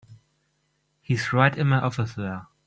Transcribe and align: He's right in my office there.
He's 0.99 1.31
right 1.31 1.55
in 1.55 1.67
my 1.67 1.79
office 1.79 2.15
there. 2.15 2.47